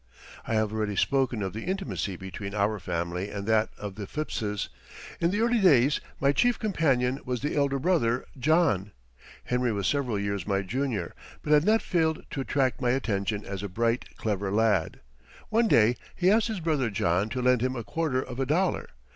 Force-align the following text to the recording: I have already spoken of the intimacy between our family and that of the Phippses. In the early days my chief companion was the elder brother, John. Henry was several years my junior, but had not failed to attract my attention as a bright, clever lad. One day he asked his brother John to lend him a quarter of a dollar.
I 0.47 0.55
have 0.55 0.73
already 0.73 0.95
spoken 0.95 1.43
of 1.43 1.53
the 1.53 1.63
intimacy 1.65 2.15
between 2.15 2.55
our 2.55 2.79
family 2.79 3.29
and 3.29 3.45
that 3.45 3.69
of 3.77 3.93
the 3.93 4.07
Phippses. 4.07 4.67
In 5.19 5.29
the 5.29 5.41
early 5.41 5.59
days 5.59 6.01
my 6.19 6.31
chief 6.31 6.57
companion 6.57 7.19
was 7.23 7.41
the 7.43 7.55
elder 7.55 7.77
brother, 7.77 8.25
John. 8.39 8.93
Henry 9.43 9.71
was 9.71 9.85
several 9.85 10.17
years 10.17 10.47
my 10.47 10.63
junior, 10.63 11.13
but 11.43 11.53
had 11.53 11.65
not 11.65 11.83
failed 11.83 12.25
to 12.31 12.41
attract 12.41 12.81
my 12.81 12.89
attention 12.89 13.45
as 13.45 13.61
a 13.61 13.69
bright, 13.69 14.17
clever 14.17 14.51
lad. 14.51 15.01
One 15.49 15.67
day 15.67 15.97
he 16.15 16.31
asked 16.31 16.47
his 16.47 16.61
brother 16.61 16.89
John 16.89 17.29
to 17.29 17.41
lend 17.43 17.61
him 17.61 17.75
a 17.75 17.83
quarter 17.83 18.23
of 18.23 18.39
a 18.39 18.45
dollar. 18.47 18.89